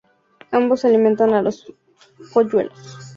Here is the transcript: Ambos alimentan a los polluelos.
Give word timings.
Ambos 0.49 0.83
alimentan 0.83 1.35
a 1.35 1.43
los 1.43 1.71
polluelos. 2.33 2.97